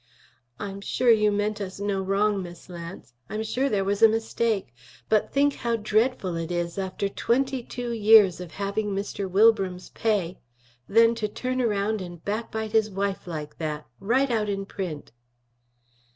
[0.59, 4.73] "I'm sure you meant us no wrong, Miss Lance; I'm sure there was a mistake.
[5.09, 9.29] But think how dreadful it is, after twenty two years of having Mr.
[9.29, 10.39] Wilbram's pay,
[10.87, 15.11] then to turn around and backbite his wife like that, right out in print!"